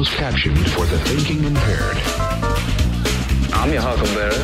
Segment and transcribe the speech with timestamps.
[0.00, 1.98] closed captioned for the thinking impaired.
[3.52, 4.34] I'm your huckleberry.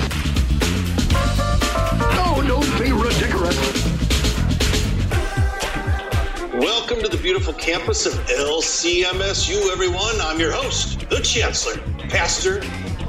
[2.15, 3.57] No, don't be ridiculous.
[6.53, 10.21] Welcome to the beautiful campus of LCMSU, everyone.
[10.21, 12.61] I'm your host, the Chancellor, Pastor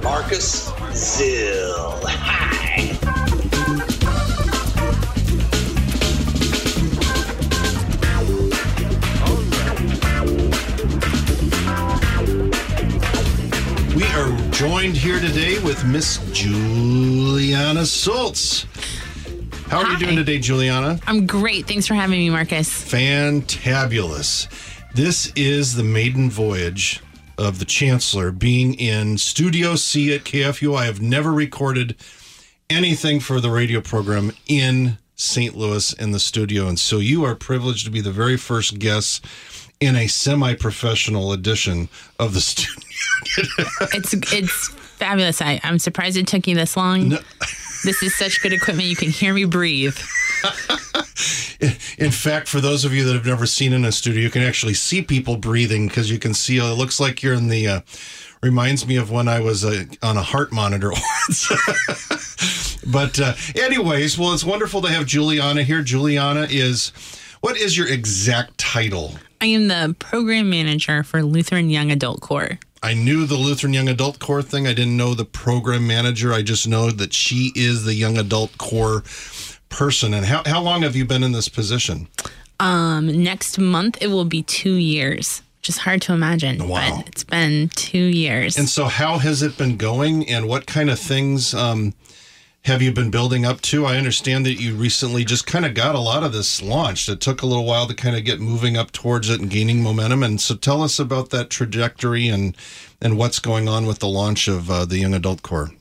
[0.02, 2.34] Marcus Zill.
[14.58, 18.66] joined here today with Miss Julianna Shults.
[19.68, 21.00] How are you doing today, Julianna?
[21.06, 21.68] I'm great.
[21.68, 22.68] Thanks for having me, Marcus.
[22.68, 24.48] Fantabulous.
[24.96, 27.04] This is the maiden voyage
[27.38, 30.76] of the Chancellor being in Studio C at KFUO.
[30.76, 31.96] I have never recorded
[32.68, 35.56] anything for the radio program in St.
[35.56, 36.68] Louis in the studio.
[36.68, 39.24] And so you are privileged to be the very first guest
[39.80, 42.87] in a semi professional edition of the studio.
[43.94, 45.42] It's it's fabulous.
[45.42, 47.10] I, I'm surprised it took you this long.
[47.10, 47.20] No.
[47.84, 48.88] This is such good equipment.
[48.90, 49.98] You can hear me breathe.
[51.98, 54.44] In fact, for those of you that have never seen in a studio, you can
[54.44, 56.60] actually see people breathing because you can see.
[56.60, 57.68] Uh, it looks like you're in the.
[57.68, 57.82] Uh,
[58.42, 60.92] reminds me of when I was uh, on a heart monitor
[61.28, 62.80] once.
[62.86, 65.82] but, uh, anyways, well, it's wonderful to have Julianna here.
[65.82, 66.92] Julianna is.
[67.42, 69.16] What is your exact title?
[69.42, 72.60] I am the program manager for Lutheran Young Adult Corps.
[72.84, 74.68] I knew the Lutheran Young Adult Corps thing.
[74.68, 76.34] I didn't know the program manager.
[76.34, 79.04] I just know that she is the Young Adult Corps
[79.70, 80.14] person.
[80.14, 82.08] And how, how long have you been in this position?
[82.60, 86.68] Um, next month it will be two years, which is hard to imagine.
[86.68, 86.98] Wow.
[86.98, 88.58] But it's been two years.
[88.58, 91.94] And so, how has it been going, and what kind of things um,
[92.66, 93.86] have you been building up to?
[93.86, 97.08] I understand that you recently just kind of got a lot of this launched.
[97.08, 99.82] It took a little while to kind of get moving up towards it and gaining
[99.82, 100.22] momentum.
[100.22, 102.56] And so, tell us about that trajectory and
[103.02, 105.72] and what's going on with the launch of uh, the Young Adult Corps.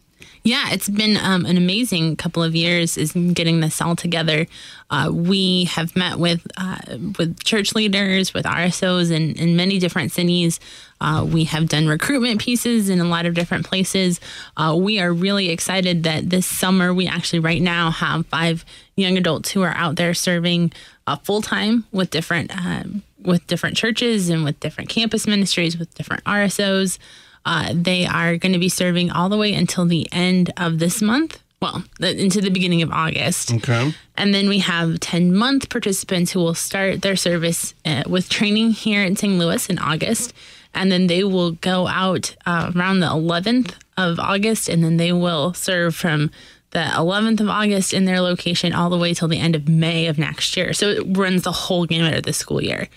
[0.46, 4.46] Yeah, it's been um, an amazing couple of years is getting this all together.
[4.88, 6.78] Uh, we have met with uh,
[7.18, 10.60] with church leaders, with RSOs in, in many different cities.
[11.00, 14.20] Uh, we have done recruitment pieces in a lot of different places.
[14.56, 18.64] Uh, we are really excited that this summer we actually right now have five
[18.94, 20.72] young adults who are out there serving
[21.08, 25.92] uh, full time with different um, with different churches and with different campus ministries with
[25.96, 26.98] different RSOs.
[27.46, 31.00] Uh, they are going to be serving all the way until the end of this
[31.00, 31.40] month.
[31.62, 33.52] Well, into the beginning of August.
[33.54, 33.94] Okay.
[34.16, 38.72] And then we have 10 month participants who will start their service uh, with training
[38.72, 39.38] here in St.
[39.38, 40.34] Louis in August.
[40.74, 45.12] And then they will go out uh, around the 11th of August, and then they
[45.12, 46.30] will serve from
[46.72, 50.08] the 11th of August in their location all the way till the end of May
[50.08, 50.74] of next year.
[50.74, 52.88] So it runs the whole gamut of the school year.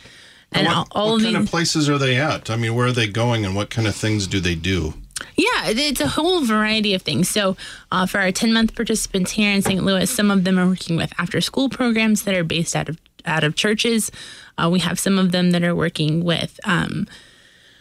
[0.52, 2.50] And what all, what kind these, of places are they at?
[2.50, 4.94] I mean, where are they going, and what kind of things do they do?
[5.36, 7.30] Yeah, it's a whole variety of things.
[7.30, 7.56] So,
[7.92, 9.84] uh, for our 10 month participants here in St.
[9.84, 12.98] Louis, some of them are working with after school programs that are based out of
[13.26, 14.12] out of churches.
[14.58, 16.60] Uh, we have some of them that are working with.
[16.64, 17.08] Um,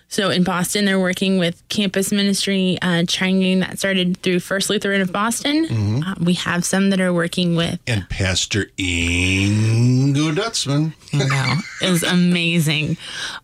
[0.09, 5.01] so in Boston, they're working with campus ministry uh, training that started through First Lutheran
[5.03, 6.03] of Boston.
[6.03, 10.93] Uh, we have some that are working with And Pastor Ingo Dutzman.
[11.13, 12.97] know, it was amazing.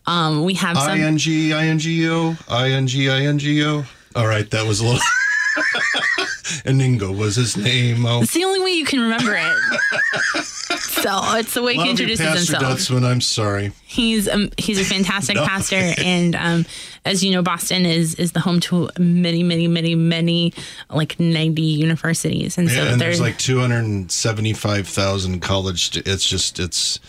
[0.07, 0.99] Um, we have I some.
[0.99, 3.85] N G I N G O I N G I N G O.
[4.15, 5.01] All right, that was a little.
[6.65, 8.05] Aningo was his name.
[8.05, 10.43] Oh, It's the only way you can remember it.
[10.79, 12.79] so it's the way he love you, introduces Pastor himself.
[12.79, 13.05] Dutzman.
[13.05, 13.71] I'm sorry.
[13.85, 15.45] He's um, he's a fantastic No.
[15.45, 16.65] pastor, and um,
[17.05, 20.53] as you know, Boston is is the home to many, many, many, many
[20.89, 25.91] like ninety universities, and so and there's there's like 275,000 college.
[25.93, 26.99] St- it's just it's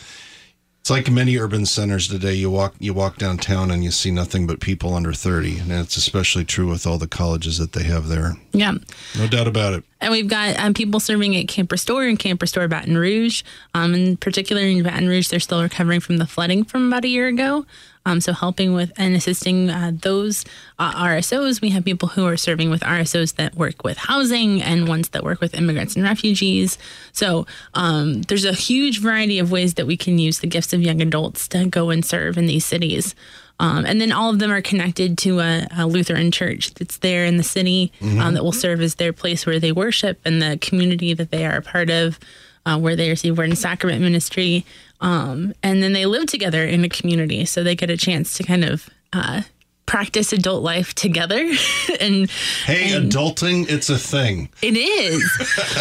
[0.87, 2.35] it's like many urban centers today.
[2.35, 5.97] You walk you walk downtown and you see nothing but people under 30, and it's
[5.97, 8.35] especially true with all the colleges that they have there.
[8.53, 8.75] yeah.
[9.19, 9.83] No doubt about it.
[10.01, 13.43] And we've got um, people serving at Camp Restore and Camp Restore Baton Rouge.
[13.75, 17.09] Um, in particular, in Baton Rouge, they're still recovering from the flooding from about a
[17.09, 17.67] year ago.
[18.07, 20.45] Um, so, helping with and assisting uh, those
[20.79, 21.61] uh, RSOs.
[21.61, 25.25] We have people who are serving with RSOs that work with housing and ones that
[25.25, 26.79] work with immigrants and refugees.
[27.13, 30.81] So, um, there's a huge variety of ways that we can use the gifts of
[30.81, 33.15] young adults to go and serve in these cities.
[33.59, 37.25] Um, and then all of them are connected to a, a Lutheran church that's there
[37.25, 40.59] in the city um, that will serve as their place where they worship and the
[40.61, 42.19] community that they are a part of,
[42.67, 44.67] uh, where they receive word and sacrament ministry.
[45.01, 48.43] Um, and then they live together in a community, so they get a chance to
[48.43, 49.43] kind of uh,
[49.85, 51.37] practice adult life together.
[52.01, 52.29] and
[52.65, 54.49] Hey, and adulting, it's a thing.
[54.63, 55.23] it is.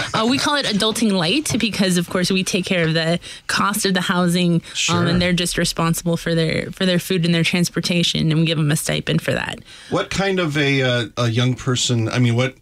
[0.14, 3.86] uh, we call it adulting light because, of course, we take care of the cost
[3.86, 4.98] of the housing, Sure.
[4.98, 8.46] um, and they're just responsible for their for their food and their transportation, and we
[8.46, 9.60] give them a stipend for that.
[9.90, 12.10] What kind of a uh, a young person?
[12.10, 12.56] I mean, what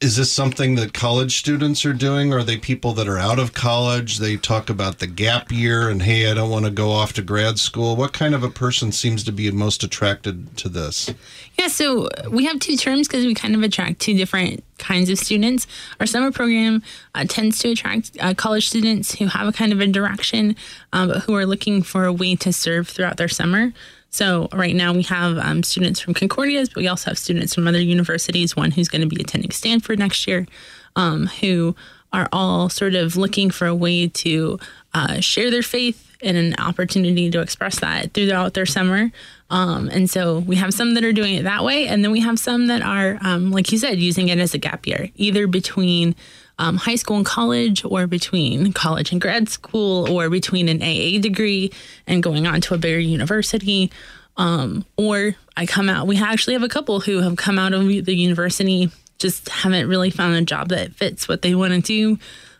[0.00, 2.32] is this something that college students are doing?
[2.32, 4.18] Are they people that are out of college?
[4.18, 7.22] They talk about the gap year and hey, I don't want to go off to
[7.22, 7.96] grad school.
[7.96, 11.12] What kind of a person seems to be most attracted to this?
[11.58, 15.18] Yeah, so we have two terms because we kind of attract two different kinds of
[15.18, 15.66] students.
[15.98, 16.84] Our summer program
[17.16, 20.54] uh, tends to attract uh, college students who have a kind of a direction,
[20.92, 23.72] but who are looking for a way to serve throughout their summer.
[24.10, 27.68] So right now we have um, students from Concordia's, but we also have students from
[27.68, 28.56] other universities.
[28.56, 30.46] One who's going to be attending Stanford next year,
[30.96, 31.76] um, who
[32.12, 34.58] are all sort of looking for a way to
[34.94, 39.10] uh, share their faith and an opportunity to express that throughout their summer.
[39.50, 42.20] Um, and so we have some that are doing it that way, and then we
[42.20, 45.46] have some that are, um, like you said, using it as a gap year, either
[45.46, 46.16] between
[46.58, 51.20] um, high school and college, or between college and grad school, or between an AA
[51.20, 51.72] degree
[52.06, 53.90] and going on to a bigger university.
[54.36, 57.86] Um, or I come out, we actually have a couple who have come out of
[57.86, 62.18] the university, just haven't really found a job that fits what they want to do.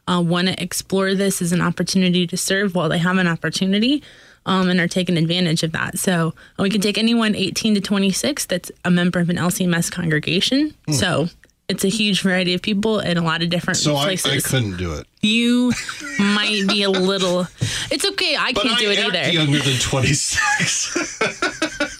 [0.09, 4.03] Uh, want to explore this as an opportunity to serve while they have an opportunity
[4.47, 5.99] um, and are taking advantage of that.
[5.99, 9.93] So uh, we can take anyone 18 to 26 that's a member of an LCMS
[9.93, 10.75] congregation.
[10.95, 11.29] So
[11.69, 14.45] it's a huge variety of people in a lot of different So I, places.
[14.47, 15.07] I couldn't do it.
[15.21, 15.73] You
[16.19, 17.47] might be a little.
[17.91, 18.37] It's okay.
[18.37, 19.31] I But can't I do it either.
[19.33, 21.21] younger than 26.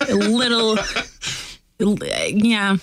[0.09, 0.79] A little.
[1.79, 2.77] Yeah.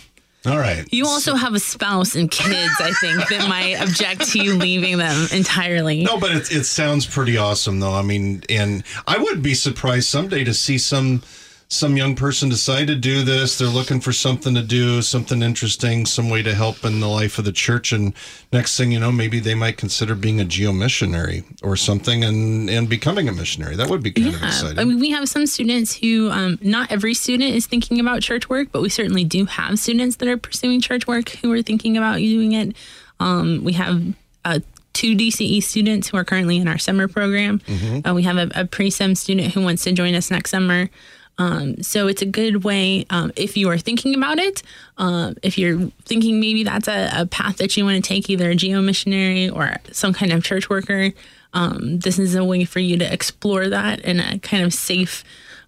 [0.45, 0.85] All right.
[0.91, 4.97] You also have a spouse and kids, I think, that might object to you leaving
[4.99, 6.03] them entirely.
[6.03, 7.93] No, but it, it sounds pretty awesome, though.
[7.93, 11.23] I mean, and I would be surprised someday to see some
[11.67, 13.57] some young person decide to do this.
[13.57, 17.39] They're looking for something to do, something interesting, some way to help in the life
[17.39, 17.91] of the church.
[17.91, 18.13] And
[18.53, 22.69] next thing you know, maybe they might consider being a geo missionary or something and
[22.69, 23.75] and becoming a missionary.
[23.75, 24.79] That would be kind of exciting.
[24.79, 28.47] I mean, we have some students who, um, not every student is thinking about church
[28.47, 31.97] work, but we certainly do have students that are pursuing church work who are thinking
[31.97, 32.75] about doing it.
[33.19, 34.03] Um, we have
[34.43, 34.59] uh,
[34.93, 37.59] two DCE students who are currently in our summer program.
[37.59, 38.07] Mm-hmm.
[38.07, 40.89] Uh, we have a, a pre-sem student who wants to join us next summer.
[41.37, 44.63] Um, so it's a good way um, if you are thinking about it.
[44.97, 48.49] Um, if you're thinking maybe that's a, a path that you want to take, either
[48.49, 51.11] a geo missionary or some kind of church worker,
[51.53, 55.23] um, this is a way for you to explore that in a kind of safe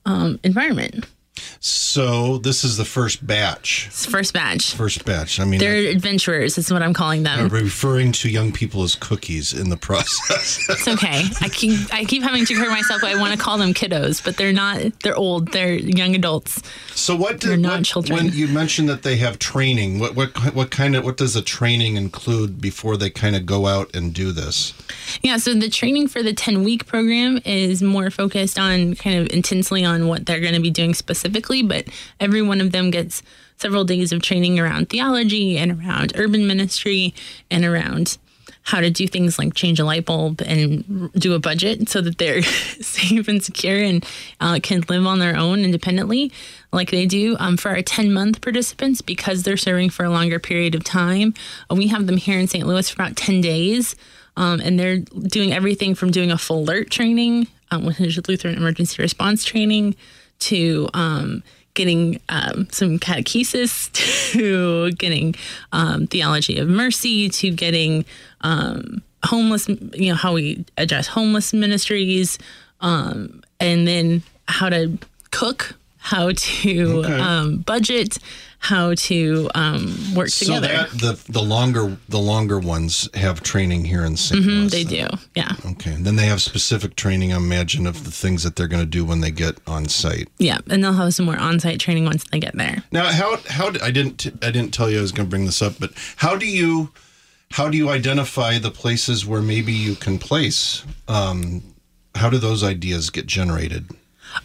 [0.05, 1.05] um, environment.
[1.59, 3.87] So this is the first batch.
[3.87, 4.73] It's first batch.
[4.73, 5.39] First batch.
[5.39, 7.49] I mean, They're adventurers, is what I'm calling I'm them.
[7.49, 10.59] referring to young people as cookies in the process.
[10.69, 11.23] It's okay.
[11.41, 13.03] I keep I keep having to correct myself.
[13.03, 14.77] I want to call them kiddos, but they're not.
[15.01, 15.51] They're old.
[15.51, 16.61] They're young adults.
[16.93, 18.17] So what They're did not what, children.
[18.25, 19.99] when you mentioned that they have training?
[19.99, 23.65] What what what kind of what does the training include before they kind of go
[23.67, 24.73] out and do this?
[25.21, 29.33] Yeah, so the training for the 10 week program is more focused on kind of
[29.33, 31.87] intensely on what they're going to be doing specifically, but
[32.19, 33.23] every one of them gets
[33.57, 37.13] several days of training around theology and around urban ministry
[37.49, 38.17] and around
[38.67, 42.17] how to do things like change a light bulb and do a budget so that
[42.17, 44.05] they're safe and secure and
[44.41, 46.31] uh, can live on their own independently
[46.73, 47.37] like they do.
[47.39, 51.33] Um, for our 10 month participants because they're serving for a longer period of time
[51.71, 53.95] uh, we have them here in st louis for about 10 days
[54.35, 58.55] um, and they're doing everything from doing a full alert training um, which is lutheran
[58.55, 59.95] emergency response training
[60.39, 63.91] to um, getting um, some catechesis
[64.31, 65.35] to getting
[65.71, 68.03] um, theology of mercy to getting
[68.41, 72.37] um, homeless you know how we address homeless ministries
[72.81, 74.97] um, and then how to
[75.31, 75.75] cook
[76.11, 76.73] how to
[77.03, 77.19] Okay.
[77.19, 78.17] um, budget
[78.59, 79.83] how to um,
[80.15, 84.41] work So together that the the longer the longer ones have training here in St.
[84.41, 84.53] Louis.
[84.53, 85.09] Mm-hmm, they then.
[85.09, 87.33] do yeah Okay, and then they have specific training.
[87.33, 90.27] I imagine of the things that they're going to do when they get on site.
[90.39, 93.69] yeah and they'll have some more on-site training once they get there Now, how how
[93.71, 95.91] did, I didn't I didn't tell you I was going to bring this up, but
[96.25, 96.89] how do you
[97.51, 100.83] how do you identify the places where maybe you can place?
[101.07, 101.61] Um,
[102.15, 103.83] how do those ideas get generated?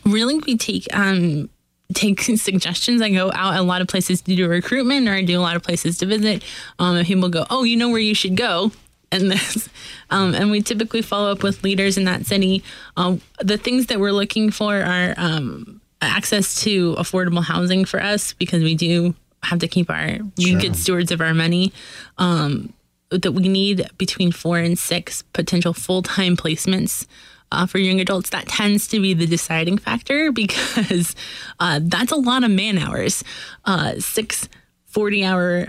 [0.05, 1.49] Really we take um
[1.95, 5.39] take suggestions i go out a lot of places to do recruitment or i do
[5.39, 6.43] a lot of places to visit.
[6.79, 8.73] Um and people go oh you know where you should go.
[9.11, 9.69] And this
[10.11, 12.63] um, and we typically follow up with leaders in that city.
[12.97, 18.33] Um, the things that we're looking for are um, access to affordable housing for us
[18.35, 21.73] because we do have to keep our we good stewards of our money
[22.19, 22.73] um,
[23.11, 27.07] that we need between four and six potential full-time placements
[27.53, 31.15] uh, for young adults, that tends to be the deciding factor because
[31.61, 33.23] uh, that's a lot of man hours.
[33.65, 34.49] Uh, six
[34.87, 35.69] 40 hour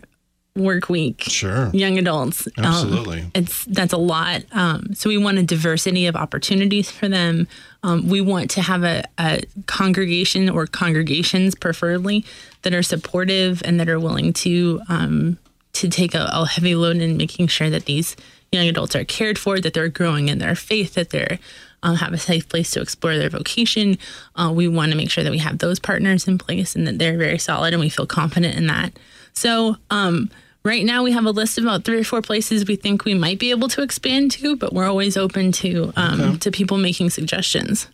[0.56, 1.24] work week.
[1.24, 1.70] Sure.
[1.74, 2.48] Young adults.
[2.58, 3.26] Um, Absolutely.
[3.34, 4.44] it's that's a lot.
[4.52, 7.48] Um, so we want a diversity of opportunities for them.
[7.82, 12.26] Um, we want to have a, a congregation or congregations, preferably,
[12.62, 15.38] that are supportive and that are willing to um,
[15.74, 18.16] to take a, a heavy load in making sure that these
[18.52, 21.40] young adults are cared for, that they're growing in their faith, that they're
[21.84, 23.98] um, have a safe place to explore their vocation.
[24.36, 26.98] Uh, we want to make sure that we have those partners in place and that
[26.98, 28.98] they're very solid and we feel confident in that.
[29.34, 30.32] So, um,
[30.64, 33.14] right now we have a list of about three or four places we think we
[33.14, 37.10] might be able to expand to, but we're always open to um, to people making
[37.10, 37.88] suggestions.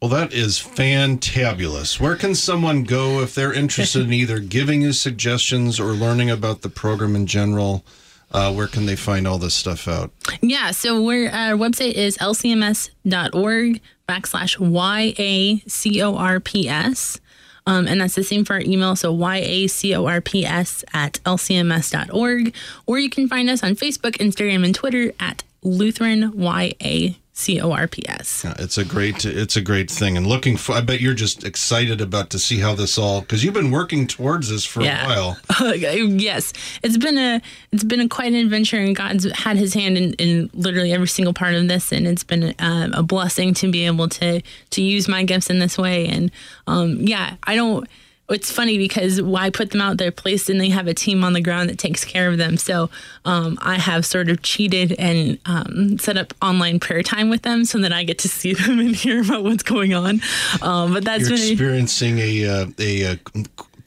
[0.00, 2.00] Well, that is fantabulous.
[2.00, 6.62] Where can someone go if they're interested in either giving you suggestions or learning about
[6.62, 7.84] the program in general?
[8.32, 10.10] Uh, where can they find all this stuff out?
[10.40, 15.60] Yeah, so our website is lcms.org backslash Y-A-C-O-R-P-S.
[17.64, 18.96] Um, and that's the same for our email.
[18.96, 22.54] So Y-A-C-O-R-P-S at lcms.org.
[22.86, 26.32] Or you can find us on Facebook, Instagram, and Twitter at Lutheran
[27.34, 28.42] Y-A-C-O-R-P-S.
[28.44, 31.44] Yeah, it's a great it's a great thing and looking for I bet you're just
[31.44, 35.04] excited about to see how this all cuz you've been working towards this for Yeah.
[35.04, 35.38] a while.
[35.74, 37.40] yes, it's been a
[37.72, 41.08] it's been a quite an adventure, and God's had His hand in, in literally every
[41.08, 44.82] single part of this, and it's been um, a blessing to be able to to
[44.82, 46.08] use my gifts in this way.
[46.08, 46.30] And
[46.66, 47.88] um, yeah, I don't.
[48.32, 51.32] It's funny because why put them out there placed, and they have a team on
[51.32, 52.56] the ground that takes care of them.
[52.56, 52.90] So
[53.24, 57.64] um, I have sort of cheated and um, set up online prayer time with them
[57.64, 60.20] so that I get to see them and hear about what's going on.
[60.60, 63.16] Um, but that's You're been experiencing a uh, a, uh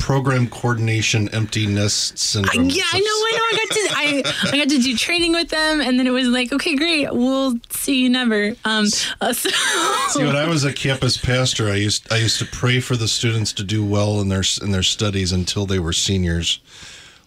[0.05, 2.69] program coordination empty nest syndrome.
[2.69, 3.43] Yeah, I know, I know.
[3.43, 6.27] I got to I, I got to do training with them, and then it was
[6.27, 8.55] like, okay, great, we'll see you never.
[8.65, 8.85] Um,
[9.19, 9.49] uh, so,
[10.09, 13.07] See, when I was a campus pastor, I used I used to pray for the
[13.07, 16.59] students to do well in their in their studies until they were seniors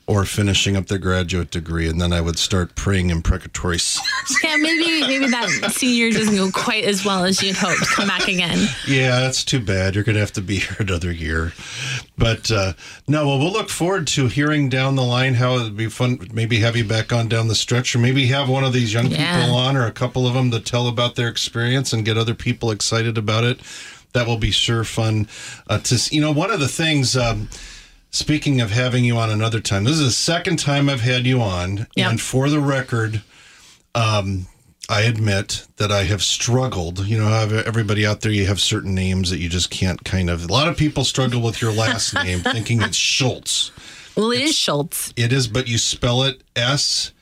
[0.09, 3.79] or finishing up their graduate degree, and then I would start praying imprecatory.
[4.43, 7.87] yeah, maybe maybe that senior doesn't go quite as well as you'd hoped.
[7.95, 8.69] Come back again.
[8.89, 9.95] yeah, that's too bad.
[9.95, 11.53] You're gonna have to be here another year.
[12.17, 12.73] But uh,
[13.07, 16.19] no, well, we'll look forward to hearing down the line how it'd be fun.
[16.33, 19.09] Maybe have you back on down the stretch, or maybe have one of these young
[19.11, 19.43] Yeah.
[19.43, 22.35] people on, or a couple of them to tell about their experience and get other
[22.35, 23.61] people excited about it.
[24.15, 25.29] That will be sure fun
[25.69, 26.33] uh, to you know.
[26.33, 27.15] One of the things.
[27.15, 27.51] Um,
[28.11, 31.41] Speaking of having you on another time, this is the second time I've had you
[31.43, 32.09] on, Yeah.
[32.11, 33.23] and for the record,
[33.95, 34.47] um,
[34.89, 37.07] I admit that I have struggled.
[37.07, 37.29] You know,
[37.67, 40.45] everybody out there, you have certain names that you just can't kind of.
[40.49, 43.71] A lot of people struggle with your last name, thinking it's Schultz.
[44.17, 45.13] Well, it is Schultz.
[45.15, 47.13] It is, but you spell it S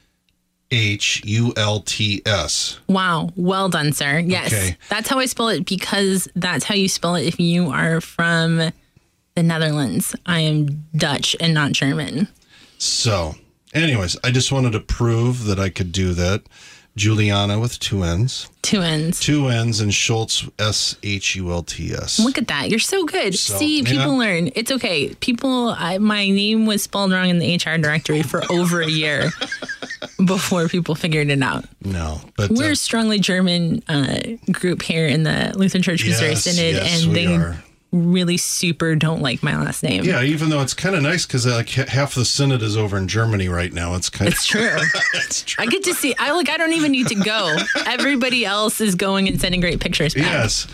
[0.71, 2.79] H U L T S.
[2.87, 4.21] Wow, well done, sir.
[4.21, 4.77] Yes, Okay.
[4.89, 8.71] that's how I spell it because that's how you spell it if you are from
[9.37, 10.17] the Netherlands.
[10.25, 12.27] I am Dutch and not German.
[12.79, 13.35] So,
[13.75, 16.43] anyways, I just wanted to prove that I could do that.
[16.97, 19.21] Julianna with two N's, Two ends.
[19.21, 22.19] two N's, and Shults S H U L T S.
[22.19, 22.71] Look at that.
[22.71, 23.35] You're so good.
[23.35, 24.19] So, See, people yeah.
[24.19, 24.51] learn.
[24.55, 25.15] It's okay.
[25.17, 29.29] People, I, my name was spelled wrong in the HR directory for over a year
[30.25, 31.67] before people figured it out.
[31.85, 34.19] No, but We're uh, a strongly German uh,
[34.51, 37.63] group here in the Lutheran Church Missouri Yes, Synod, yes, and they are.
[37.93, 40.05] Really super don't like my last name.
[40.05, 43.09] Yeah, even though it's kind of nice because like half the Synod is over in
[43.09, 43.95] Germany right now.
[43.95, 44.69] It's kind It's true.
[44.69, 44.83] of
[45.15, 45.63] it's true.
[45.63, 46.15] I get to see.
[46.19, 46.51] I like.
[46.51, 47.57] I don't even need to go.
[47.87, 50.25] Everybody else is going and sending great pictures back.
[50.25, 50.67] Yes.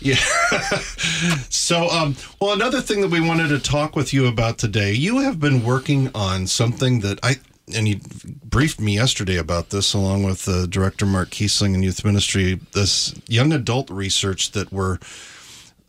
[0.00, 0.16] Yeah.
[1.48, 5.18] so, um, well, another thing that we wanted to talk with you about today, you
[5.20, 7.36] have been working on something that I,
[7.74, 8.00] and you
[8.44, 13.14] briefed me yesterday about this along with uh, Director Mark Kiessling and Youth Ministry, this
[13.28, 14.98] young adult research that we're,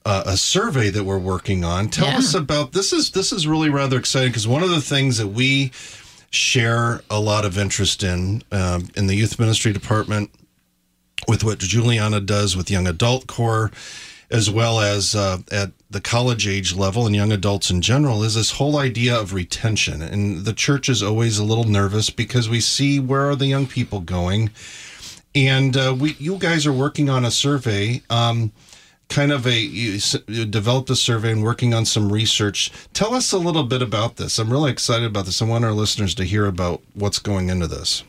[0.06, 1.88] uh, a survey that we're working on.
[1.90, 2.18] Tell Yeah.
[2.18, 2.92] us about this.
[2.94, 5.72] Is this is really rather exciting because one of the things that we
[6.30, 10.30] share a lot of interest in um, in the youth ministry department
[11.28, 13.72] with what Julianna does with Young Adult Corps,
[14.30, 18.36] as well as uh, at the college age level and young adults in general, is
[18.36, 20.02] this whole idea of retention.
[20.02, 23.68] And the church is always a little nervous because we see where are the young
[23.68, 24.50] people going,
[25.34, 28.02] and uh, we you guys are working on a survey.
[28.10, 28.52] Um,
[29.14, 32.72] kind of a you, you developed a survey and working on some research.
[32.94, 34.40] Tell us a little bit about this.
[34.40, 35.42] I'm really excited about this.
[35.42, 38.04] I want our listeners to hear about what's going into this.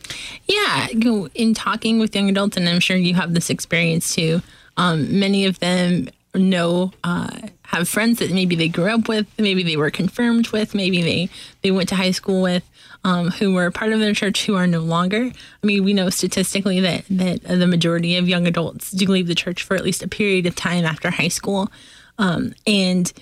[0.47, 0.89] Yeah,
[1.35, 4.41] in talking with young adults, and I'm sure you have this experience too.
[4.79, 9.63] Um, many of them know uh, have friends that maybe they grew up with, maybe
[9.63, 11.29] they were confirmed with, maybe they
[11.63, 12.69] they went to high school with,
[13.05, 15.31] um, who were part of their church who are no longer.
[15.63, 19.35] I mean, we know statistically that that the majority of young adults do leave the
[19.35, 21.71] church for at least a period of time after high school,
[22.19, 23.13] um, and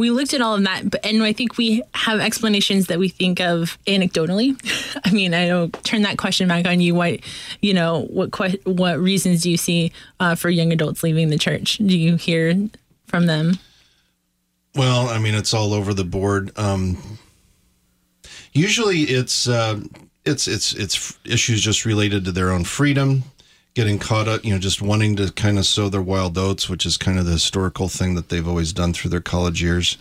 [0.00, 3.08] we looked at all of that, but, and I think we have explanations that we
[3.08, 4.56] think of anecdotally.
[5.04, 6.94] I mean, I don't turn that question back on you.
[6.94, 7.20] What,
[7.60, 11.38] you know, what que- what reasons do you see uh, for young adults leaving the
[11.38, 11.76] church?
[11.76, 12.70] Do you hear
[13.06, 13.58] from them?
[14.74, 16.52] Well, I mean, it's all over the board.
[16.56, 16.96] Um,
[18.52, 19.80] usually, it's uh,
[20.24, 23.24] it's it's it's issues just related to their own freedom,
[23.74, 26.84] getting caught up, you know, just wanting to kind of sow their wild oats, which
[26.84, 29.96] is kind of the historical thing that they've always done through their college years.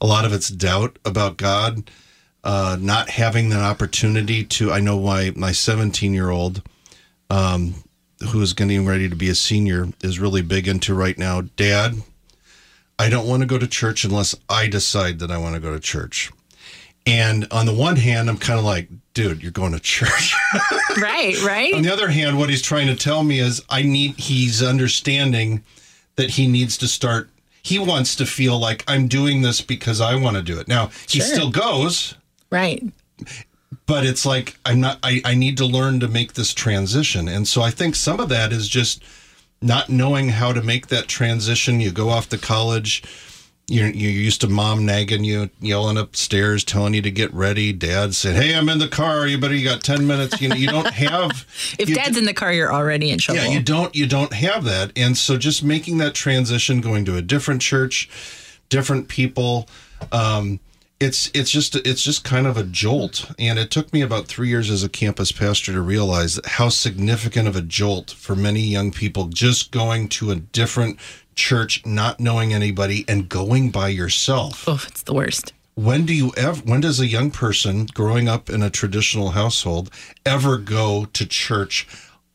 [0.00, 1.90] A lot of it's doubt about God,
[2.42, 4.72] uh, not having that opportunity to.
[4.72, 6.62] I know why my 17 year old,
[7.28, 7.74] um,
[8.30, 11.42] who is getting ready to be a senior, is really big into right now.
[11.42, 11.96] Dad,
[12.98, 15.72] I don't want to go to church unless I decide that I want to go
[15.72, 16.30] to church.
[17.06, 20.34] And on the one hand, I'm kind of like, dude, you're going to church.
[21.00, 21.74] right, right.
[21.74, 25.64] on the other hand, what he's trying to tell me is I need, he's understanding
[26.16, 27.30] that he needs to start,
[27.62, 30.68] he wants to feel like I'm doing this because I want to do it.
[30.68, 31.26] Now, he Sure.
[31.26, 32.14] still goes,
[32.50, 32.82] right.
[33.86, 37.28] but it's like I'm not I, I need to learn to make this transition.
[37.28, 39.02] And so I think some of that is just
[39.62, 41.80] not knowing how to make that transition.
[41.80, 43.02] You go off to college,
[43.70, 47.72] you're you're used to mom nagging you, yelling upstairs, telling you to get ready.
[47.72, 50.40] Dad said, Hey, I'm in the car, you better you got ten minutes.
[50.40, 51.46] You know, you don't have
[51.78, 53.42] If you dad's in the car, you're already in trouble.
[53.42, 54.92] yeah, you don't you don't have that.
[54.96, 58.10] And so just making that transition, going to a different church,
[58.68, 59.68] different people,
[60.10, 60.58] um,
[60.98, 63.30] it's it's just it's just kind of a jolt.
[63.38, 67.46] And it took me about three years as a campus pastor to realize how significant
[67.46, 70.98] of a jolt for many young people just going to a different
[71.34, 75.52] church, not knowing anybody, and going by yourself Oh, it's the worst.
[75.74, 79.90] when do you ever when does a young person growing up in a traditional household
[80.26, 81.86] ever go to church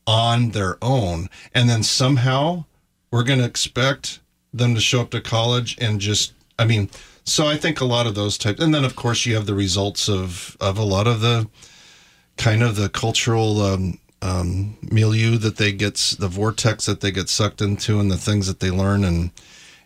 [0.06, 2.64] on their own and then somehow
[3.10, 4.20] we're going to expect
[4.52, 6.88] them to show up to college and just i mean
[7.24, 9.54] so i think a lot of those types and then of course you have the
[9.54, 11.46] results of of a lot of the
[12.36, 17.28] kind of the cultural um, um, milieu that they get the vortex that they get
[17.28, 19.30] sucked into and the things that they learn and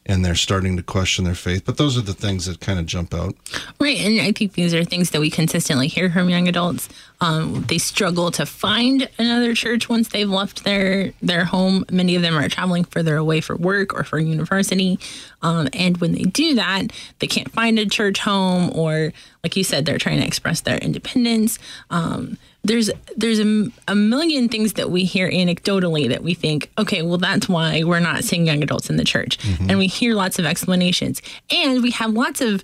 [0.07, 2.87] and they're starting to question their faith but those are the things that kind of
[2.87, 3.35] jump out
[3.81, 6.89] Right, and I think these are things that we consistently hear from young adults.
[7.23, 11.87] Um, they struggle to find another church once they've left their their home.
[11.91, 14.99] Many of them are traveling further away for work or for university,
[15.43, 19.13] um, and when they do that, they can't find a church home, or
[19.43, 21.59] like you said, they're trying to express their independence.
[21.89, 27.03] Um, there's there's a, a million things that we hear anecdotally that we think, okay,
[27.03, 30.39] well that's why we're not seeing young adults in the church, and we hear lots
[30.39, 32.63] of explanations, and we have lots of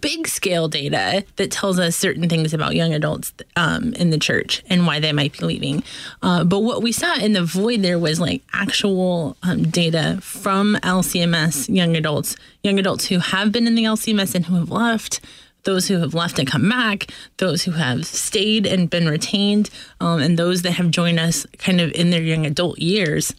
[0.00, 4.62] big scale data that tells us certain things about young adults um, in the church
[4.70, 5.82] and why they might be leaving.
[6.22, 10.76] Uh, but what we saw in the void there was like actual um, data from
[10.82, 15.20] LCMS young adults, young adults who have been in the LCMS and who have left
[15.64, 20.20] those who have left and come back, those who have stayed and been retained, um,
[20.20, 23.34] and those that have joined us kind of in their young adult years.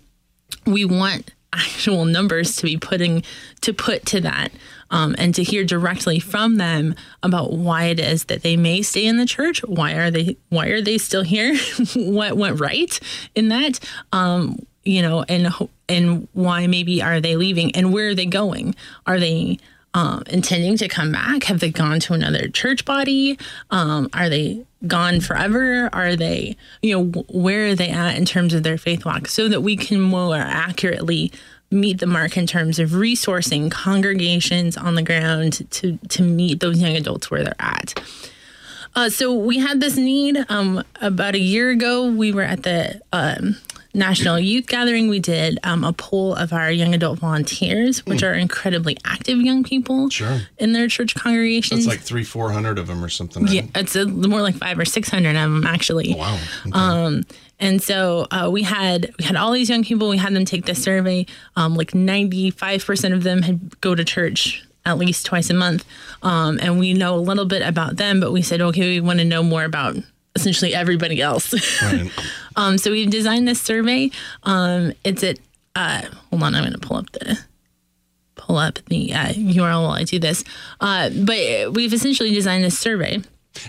[0.66, 3.24] We want actual numbers to be putting
[3.62, 4.52] to put to that
[4.92, 9.06] um, and to hear directly from them about why it is that they may stay
[9.06, 11.56] in the church why are they why are they still here
[11.96, 13.00] what went right
[13.36, 13.80] in that
[14.12, 15.48] um, you know and
[15.88, 19.58] and why maybe are they leaving and where are they going are they
[19.96, 21.46] um, intending to come back?
[21.46, 23.40] Have they gone to another church body?
[23.72, 25.90] Um, are they gone forever?
[25.94, 29.48] Are they, you know, where are they at in terms of their faith walk so
[29.48, 31.32] that we can more accurately
[31.72, 36.80] meet the mark in terms of resourcing congregations on the ground to, to meet those
[36.80, 38.00] young adults where they're at.
[38.96, 42.12] Uh, so we had this need um, about a year ago.
[42.12, 43.58] We were at the um,
[43.96, 45.08] National Youth Gathering.
[45.08, 49.64] We did um, a poll of our young adult volunteers, which are incredibly active young
[49.64, 50.42] people Sure.
[50.58, 51.86] in their church congregations.
[51.86, 53.46] It's like three, four hundred of them or something.
[53.46, 53.54] Right?
[53.54, 56.14] yeah, it's a, more like five or six hundred of them actually.
[56.14, 56.38] Wow.
[56.62, 56.72] Okay.
[56.74, 57.24] Um,
[57.60, 60.10] and so uh, we had we had all these young people.
[60.10, 61.26] We had them take this survey.
[61.56, 65.54] Um, like ninety five percent of them had go to church at least twice a
[65.54, 65.84] month.
[66.22, 69.18] Um, and we know a little bit about them, but we said, okay, we want
[69.20, 69.96] to know more about
[70.36, 71.54] essentially everybody else.
[71.82, 72.12] Right.
[72.56, 74.12] um, so we've designed this survey.
[74.44, 75.40] Um, it's at
[75.76, 77.38] uh, hold on, I'm going to pull up the
[78.36, 80.44] pull up the uh, URL while I do this.
[80.80, 83.22] Uh, but we've essentially designed this survey.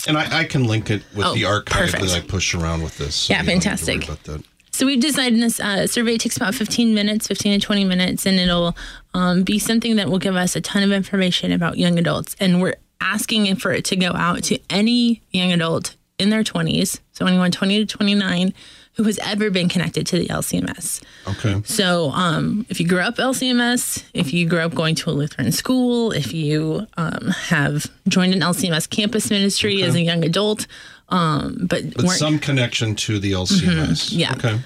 [0.09, 2.02] And I, I can link it with Oh, the archive perfect.
[2.05, 3.14] that I push around with this.
[3.14, 4.46] so Yeah, you don't need to worry fantastic.
[4.72, 8.38] So we've designed this uh, survey takes about 15 minutes, 15 to 20 minutes, and
[8.38, 8.76] it'll
[9.14, 12.37] um, be something that will give us a ton of information about young adults.
[12.38, 17.00] And we're asking for it to go out to any young adult in their 20s,
[17.12, 18.55] so anyone 20 to 29
[18.96, 21.02] who has ever been connected to the LCMS.
[21.29, 21.61] Okay.
[21.66, 25.52] So, um, if you grew up LCMS, if you grew up going to a Lutheran
[25.52, 30.66] school, if you um, have joined an LCMS campus ministry as a young adult,
[31.09, 34.09] um, but, But some connection to the LCMS.
[34.12, 34.33] Yeah.
[34.33, 34.59] Okay.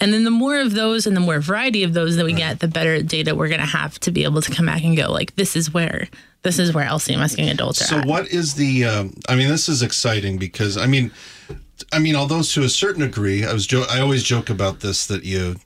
[0.00, 2.60] and then the more of those and the more variety of those that we get,
[2.60, 5.10] the better data we're going to have to be able to come back and go
[5.10, 6.08] like, this is where
[6.42, 7.86] this is where LCMS young adults are.
[7.86, 8.06] So at.
[8.06, 8.84] what is the?
[8.84, 11.12] Um, I mean, this is exciting because I mean,
[11.92, 15.06] I mean, although to a certain degree, I was jo- I always joke about this
[15.06, 15.56] that you.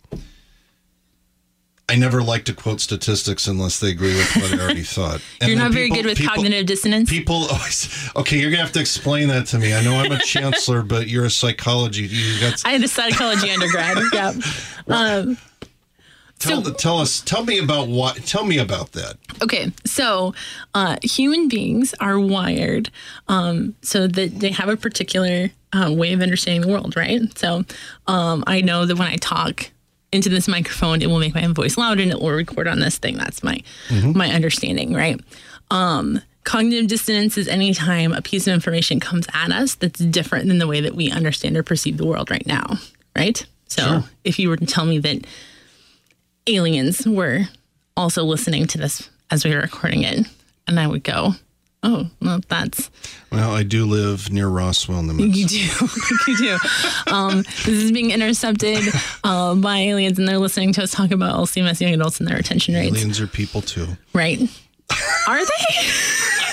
[1.88, 5.20] I never like to quote statistics unless they agree with what I already thought.
[5.40, 7.08] And You're not very good with people- cognitive dissonance.
[7.08, 8.38] People always okay.
[8.38, 9.72] You're gonna have to explain that to me.
[9.72, 12.02] I know I'm a chancellor, but you're a psychology.
[12.06, 13.98] You got I had a psychology undergrad.
[14.12, 14.32] Yeah.
[14.88, 15.36] Um,
[16.38, 17.20] tell, so- tell us.
[17.20, 18.16] Tell me about what.
[18.26, 19.16] Tell me about that.
[19.42, 20.34] Okay, so
[20.74, 22.90] uh, human beings are wired
[23.28, 27.20] um, so that they have a particular uh, way of understanding the world, right?
[27.38, 27.64] So
[28.06, 29.70] um, I know that when I talk
[30.12, 32.98] into this microphone, it will make my voice louder and it will record on this
[32.98, 33.16] thing.
[33.16, 33.60] That's my
[34.14, 35.20] my understanding, right?
[35.70, 40.58] Um, cognitive dissonance is anytime a piece of information comes at us that's different than
[40.58, 42.76] the way that we understand or perceive the world right now,
[43.16, 43.44] right?
[43.66, 43.82] So
[44.22, 45.26] if you were to tell me that
[46.46, 47.48] aliens were
[47.96, 50.24] also listening to this as we were recording it,
[50.68, 51.32] and I would go,
[51.82, 52.90] "Oh, well, that's
[53.30, 55.38] Well, I do live near Roswell, in Nebraska.
[55.38, 55.88] you do,
[56.28, 58.82] you do." Um, this is being intercepted
[59.24, 62.38] uh, by aliens, and they're listening to us talk about LCMS young adults and their
[62.38, 62.96] attention rates.
[62.96, 63.86] Aliens are people too.
[64.12, 64.40] Right?
[65.28, 65.86] Are they?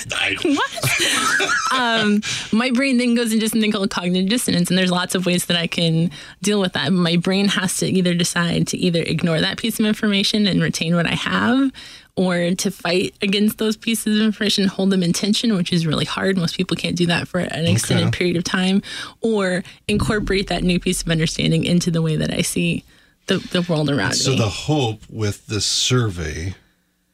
[0.44, 1.74] what?
[1.74, 5.46] um, my brain then goes into something called cognitive dissonance, and there's lots of ways
[5.46, 6.92] that I can deal with that.
[6.92, 10.96] My brain has to either decide to either ignore that piece of information and retain
[10.96, 11.72] what I have,
[12.16, 16.06] or to fight against those pieces of information, hold them in tension, which is really
[16.06, 16.38] hard.
[16.38, 18.18] Most people can't do that for an extended Okay.
[18.18, 18.84] period of time,
[19.22, 22.84] or incorporate that new piece of understanding into the way that I see
[23.28, 24.38] the, the world around So me.
[24.38, 26.54] So the hope with this survey,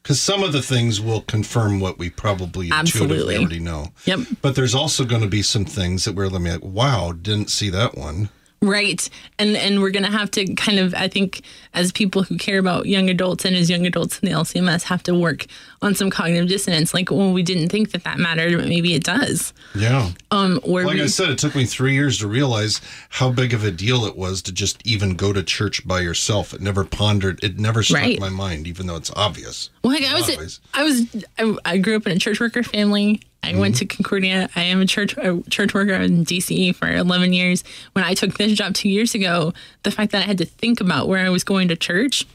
[0.03, 2.79] because some of the things will confirm what we probably intuitively
[3.15, 3.37] Absolutely.
[3.37, 3.87] already know.
[4.05, 4.19] Yep.
[4.41, 7.95] But there's also going to be some things that we're like, wow, didn't see that
[7.97, 8.29] one.
[8.61, 9.09] Right.
[9.37, 11.43] And and we're gonna have to kind of I think
[11.73, 15.01] as people who care about young adults and as young adults in the LCMS have
[15.03, 15.45] to work
[15.81, 16.93] on some cognitive dissonance.
[16.93, 19.53] Like, well, we didn't think that that mattered, but maybe it does.
[19.73, 20.11] Yeah.
[20.31, 23.53] Um, or Like we, I said, it took me three years to realize how big
[23.53, 26.53] of a deal it was to just even go to church by yourself.
[26.53, 27.41] It never pondered.
[27.43, 28.19] It never struck Right.
[28.19, 29.69] my mind, even though it's obvious.
[29.83, 30.59] well, like I was.
[30.73, 33.21] I was, I, I grew up in a church worker family.
[33.41, 34.49] I went to Concordia.
[34.57, 37.63] I am a church a church worker in DCE for 11 years.
[37.93, 40.81] When I took this job two years ago, the fact that I had to think
[40.81, 42.25] about where I was going to church,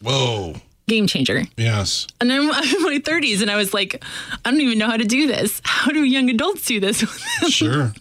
[0.00, 0.54] Whoa.
[0.86, 1.44] Game changer.
[1.56, 2.06] Yes.
[2.20, 4.02] And I'm, I'm in my 30s, and I was like,
[4.44, 5.60] I don't even know how to do this.
[5.64, 7.04] How do young adults do this?
[7.48, 7.92] Sure.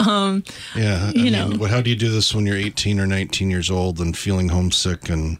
[0.00, 0.42] um,
[0.74, 1.06] yeah.
[1.06, 1.66] I you mean, know.
[1.66, 5.08] how do you do this when you're 18 or 19 years old and feeling homesick?
[5.08, 5.38] And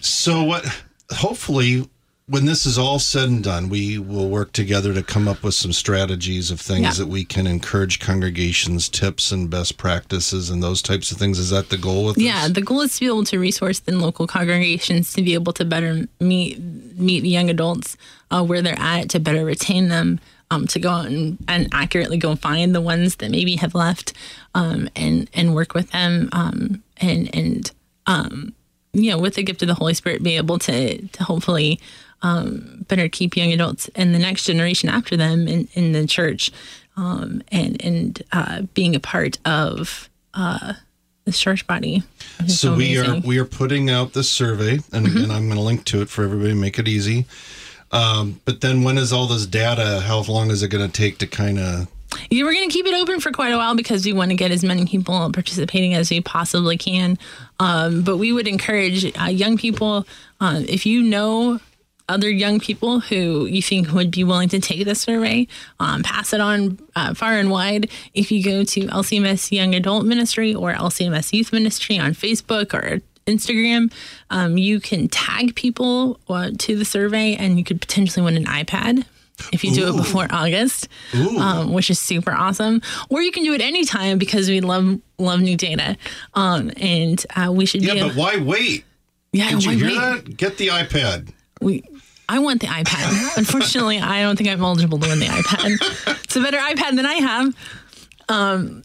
[0.00, 0.64] so, what?
[1.10, 1.88] Hopefully,
[2.26, 5.52] when this is all said and done, we will work together to come up with
[5.54, 6.92] some strategies of things Yeah.
[6.94, 11.38] that we can encourage congregations, tips and best practices, and those types of things.
[11.38, 12.52] Is that the goal with Yeah, this?
[12.54, 15.64] the goal is to be able to resource then local congregations to be able to
[15.66, 16.58] better meet
[16.96, 17.96] meet the young adults
[18.30, 20.18] uh, where they're at, to better retain them,
[20.50, 24.14] um, to go out and, and accurately go find the ones that maybe have left,
[24.54, 27.70] um, and and work with them, um, and and
[28.06, 28.54] um,
[28.94, 31.80] you know, with the gift of the Holy Spirit, be able to to hopefully
[32.22, 36.50] um, better keep young adults and the next generation after them in, in the church,
[36.96, 40.74] um, and and uh, being a part of uh,
[41.24, 42.02] this church body.
[42.40, 45.60] It's So we are we are putting out this survey, and, and I'm going to
[45.60, 46.54] link to it for everybody.
[46.54, 47.26] Make it easy.
[47.92, 50.00] Um, but then, when is all this data?
[50.00, 51.88] How long is it going to take to kind of?
[52.30, 54.36] Yeah, we're going to keep it open for quite a while because we want to
[54.36, 57.18] get as many people participating as we possibly can.
[57.60, 60.06] Um, but we would encourage uh, young people,
[60.40, 61.60] uh, if you know
[62.08, 65.46] other young people who you think would be willing to take the survey,
[65.80, 67.90] um, pass it on uh, far and wide.
[68.12, 73.00] If you go to LCMS Young Adult Ministry or LCMS Youth Ministry on Facebook or
[73.26, 73.92] Instagram,
[74.30, 78.44] um, you can tag people uh, to the survey and you could potentially win an
[78.44, 79.06] iPad
[79.52, 82.80] if you do it before August, um, which is super awesome.
[83.10, 85.96] Or you can do it anytime because we love love new data,
[86.34, 88.00] um, and uh, we should Yeah, be.
[88.02, 88.84] but why wait?
[89.32, 89.94] yeah, Did you hear wait?
[90.24, 90.36] that?
[90.36, 91.30] Get the iPad.
[91.60, 91.82] We,
[92.28, 93.36] I want the iPad.
[93.38, 96.20] Unfortunately, I don't think I'm eligible to win the iPad.
[96.24, 97.54] It's a better iPad than I have.
[98.28, 98.82] Um,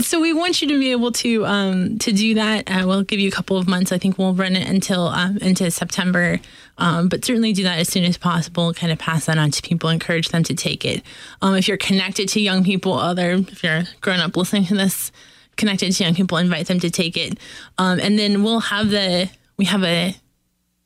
[0.00, 2.70] so we want you to be able to um, to do that.
[2.70, 3.90] Uh, we'll give you a couple of months.
[3.92, 6.40] I think we'll run it until um, into September,
[6.78, 8.72] um, but certainly do that as soon as possible.
[8.72, 11.02] Kind of pass that on to people, encourage them to take it.
[11.42, 15.12] Um, if you're connected to young people, other if you're grown up listening to this,
[15.56, 17.38] connected to young people, invite them to take it,
[17.78, 20.16] um, and then we'll have the we have a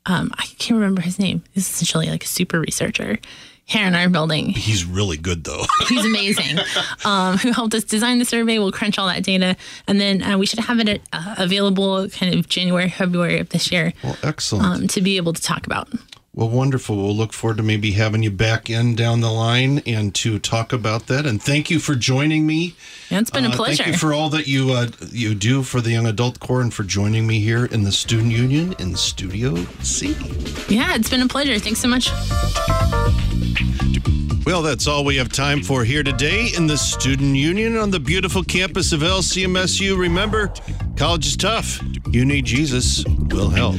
[0.07, 1.43] um, I can't remember his name.
[1.53, 3.19] He's essentially like a super researcher
[3.65, 4.51] here in our building.
[4.51, 5.65] He's really good, though.
[5.88, 6.59] He's amazing.
[7.05, 8.59] um, who helped us design the survey?
[8.59, 12.35] We'll crunch all that data, and then uh, we should have it uh, available kind
[12.35, 14.67] of January, February of this year well, excellent.
[14.67, 15.88] um, to be able to talk about.
[16.35, 16.97] Well, wonderful.
[16.97, 20.73] We'll look forward to maybe having you back in down the line and to talk
[20.73, 21.27] about that.
[21.27, 22.75] And thank you for joining me.
[23.11, 23.83] Yeah, it's been a Uh, pleasure.
[23.85, 26.73] Thank you for all that you uh, you do for the Young Adult Corps and
[26.73, 30.16] for joining me here in the Student Union in Studio C.
[30.71, 31.59] yeah, it's been a pleasure.
[31.59, 32.09] Thanks so much.
[34.47, 38.01] Well, that's all we have time for here today in the Student Union on the
[38.01, 39.99] beautiful campus of LCMSU.
[39.99, 40.51] Remember,
[40.97, 41.79] college is tough.
[42.11, 43.05] You need Jesus.
[43.29, 43.77] We'll help.